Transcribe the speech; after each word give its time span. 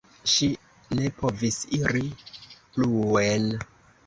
Ŝi 0.35 0.47
ne 0.99 1.11
povis 1.19 1.59
iri 1.81 2.03
pluen. 2.79 3.49